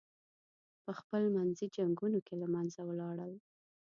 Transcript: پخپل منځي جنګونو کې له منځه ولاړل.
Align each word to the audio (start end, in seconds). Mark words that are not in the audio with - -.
پخپل 0.85 1.23
منځي 1.35 1.65
جنګونو 1.75 2.19
کې 2.25 2.35
له 2.41 2.47
منځه 2.53 2.79
ولاړل. 2.89 3.33